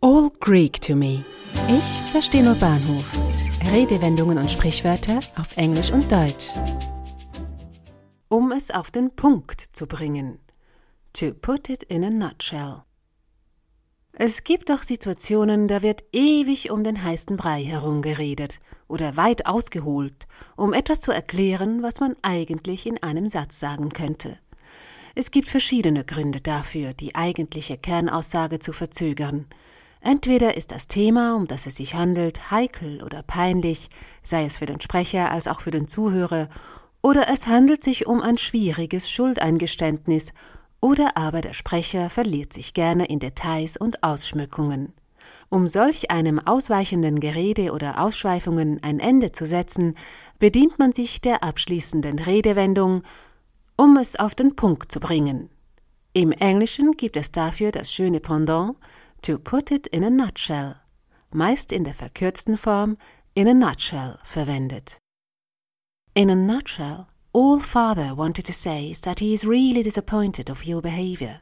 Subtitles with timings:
[0.00, 1.24] All Greek to me.
[1.66, 3.04] Ich verstehe nur Bahnhof.
[3.68, 6.46] Redewendungen und Sprichwörter auf Englisch und Deutsch.
[8.28, 10.38] Um es auf den Punkt zu bringen.
[11.14, 12.84] To put it in a nutshell.
[14.12, 20.28] Es gibt doch Situationen, da wird ewig um den heißen Brei herumgeredet oder weit ausgeholt,
[20.56, 24.38] um etwas zu erklären, was man eigentlich in einem Satz sagen könnte.
[25.16, 29.46] Es gibt verschiedene Gründe dafür, die eigentliche Kernaussage zu verzögern.
[30.00, 33.88] Entweder ist das Thema, um das es sich handelt, heikel oder peinlich,
[34.22, 36.48] sei es für den Sprecher als auch für den Zuhörer,
[37.02, 40.32] oder es handelt sich um ein schwieriges Schuldeingeständnis,
[40.80, 44.92] oder aber der Sprecher verliert sich gerne in Details und Ausschmückungen.
[45.50, 49.94] Um solch einem ausweichenden Gerede oder Ausschweifungen ein Ende zu setzen,
[50.38, 53.02] bedient man sich der abschließenden Redewendung,
[53.76, 55.48] um es auf den Punkt zu bringen.
[56.12, 58.76] Im Englischen gibt es dafür das schöne Pendant
[59.22, 60.76] to put it in a nutshell,
[61.32, 62.96] meist in der verkürzten Form
[63.34, 64.98] in a nutshell verwendet.
[66.14, 70.66] In a nutshell, all father wanted to say is that he is really disappointed of
[70.66, 71.40] your behavior.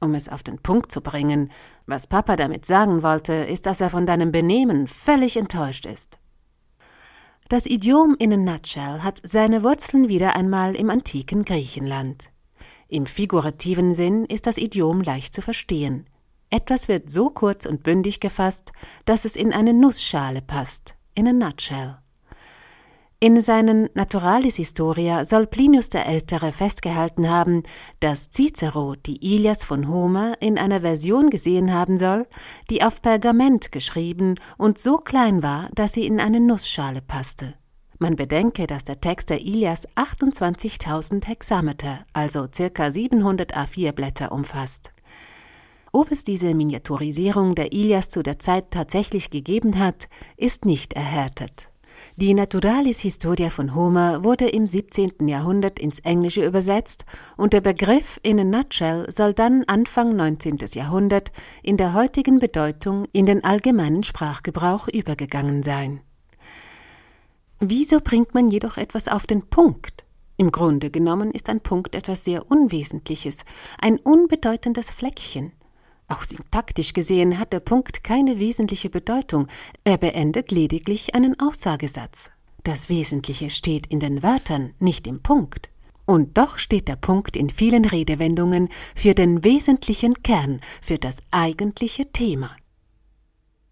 [0.00, 1.50] Um es auf den Punkt zu bringen,
[1.86, 6.18] was Papa damit sagen wollte, ist, dass er von deinem Benehmen völlig enttäuscht ist.
[7.48, 12.30] Das Idiom in a nutshell hat seine Wurzeln wieder einmal im antiken Griechenland.
[12.88, 16.09] Im figurativen Sinn ist das Idiom leicht zu verstehen.
[16.50, 18.72] Etwas wird so kurz und bündig gefasst,
[19.04, 21.98] dass es in eine Nussschale passt, in a nutshell.
[23.22, 27.64] In seinen Naturalis Historia soll Plinius der Ältere festgehalten haben,
[28.00, 32.26] dass Cicero die Ilias von Homer in einer Version gesehen haben soll,
[32.70, 37.54] die auf Pergament geschrieben und so klein war, dass sie in eine Nussschale passte.
[37.98, 44.92] Man bedenke, dass der Text der Ilias 28.000 Hexameter, also circa 700 A4 Blätter umfasst.
[45.92, 51.68] Ob es diese Miniaturisierung der Ilias zu der Zeit tatsächlich gegeben hat, ist nicht erhärtet.
[52.16, 55.26] Die Naturalis Historia von Homer wurde im 17.
[55.26, 57.04] Jahrhundert ins Englische übersetzt
[57.36, 60.58] und der Begriff in a nutshell soll dann Anfang 19.
[60.72, 61.32] Jahrhundert
[61.62, 66.00] in der heutigen Bedeutung in den allgemeinen Sprachgebrauch übergegangen sein.
[67.58, 70.04] Wieso bringt man jedoch etwas auf den Punkt?
[70.36, 73.38] Im Grunde genommen ist ein Punkt etwas sehr Unwesentliches,
[73.78, 75.52] ein unbedeutendes Fleckchen.
[76.10, 79.46] Auch syntaktisch gesehen hat der Punkt keine wesentliche Bedeutung,
[79.84, 82.30] er beendet lediglich einen Aussagesatz.
[82.64, 85.70] Das Wesentliche steht in den Wörtern, nicht im Punkt.
[86.06, 92.10] Und doch steht der Punkt in vielen Redewendungen für den wesentlichen Kern, für das eigentliche
[92.10, 92.56] Thema.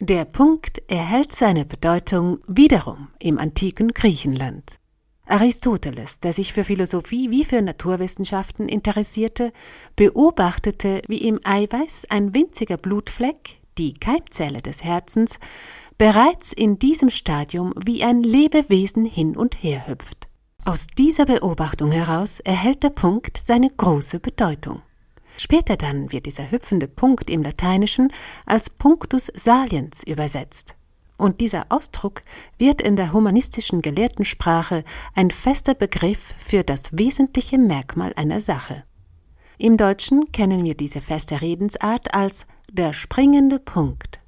[0.00, 4.79] Der Punkt erhält seine Bedeutung wiederum im antiken Griechenland.
[5.30, 9.52] Aristoteles, der sich für Philosophie wie für Naturwissenschaften interessierte,
[9.96, 15.38] beobachtete, wie im Eiweiß ein winziger Blutfleck, die Keimzelle des Herzens,
[15.98, 20.26] bereits in diesem Stadium wie ein Lebewesen hin und her hüpft.
[20.64, 24.82] Aus dieser Beobachtung heraus erhält der Punkt seine große Bedeutung.
[25.36, 28.12] Später dann wird dieser hüpfende Punkt im Lateinischen
[28.44, 30.76] als Punctus saliens übersetzt
[31.20, 32.22] und dieser Ausdruck
[32.58, 38.84] wird in der humanistischen Gelehrtensprache ein fester Begriff für das wesentliche Merkmal einer Sache.
[39.58, 44.18] Im Deutschen kennen wir diese feste Redensart als der springende Punkt.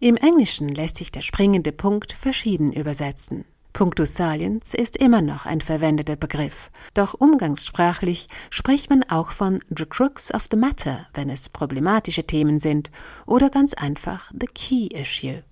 [0.00, 3.44] Im Englischen lässt sich der springende Punkt verschieden übersetzen.
[3.72, 9.86] Punctus saliens ist immer noch ein verwendeter Begriff, doch umgangssprachlich spricht man auch von the
[9.86, 12.90] crux of the matter, wenn es problematische Themen sind,
[13.26, 15.42] oder ganz einfach the key issue.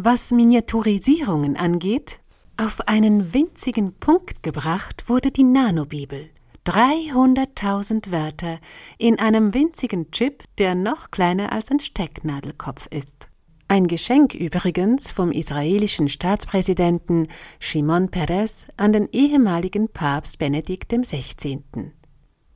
[0.00, 2.20] Was Miniaturisierungen angeht,
[2.56, 6.30] auf einen winzigen Punkt gebracht wurde die Nanobibel.
[6.66, 8.60] 300.000 Wörter
[8.98, 13.28] in einem winzigen Chip, der noch kleiner als ein Stecknadelkopf ist.
[13.66, 17.26] Ein Geschenk übrigens vom israelischen Staatspräsidenten
[17.58, 21.64] Shimon Peres an den ehemaligen Papst Benedikt XVI.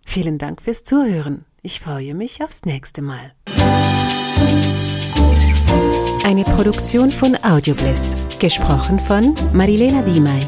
[0.06, 1.44] Vielen Dank fürs Zuhören.
[1.60, 3.34] Ich freue mich aufs nächste Mal.
[6.32, 8.14] Eine Produktion von Audiobliss.
[8.38, 10.40] Gesprochen von Marilena Diemey.